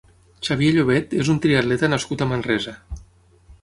Xavier 0.47 0.71
Llobet 0.77 1.13
és 1.25 1.31
un 1.35 1.43
triatleta 1.45 1.93
nascut 1.95 2.25
a 2.27 2.31
Manresa. 2.35 2.79